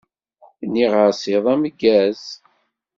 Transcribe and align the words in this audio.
Nniɣ-as 0.65 1.21
iḍ 1.35 1.45
ameggaẓ. 1.53 2.23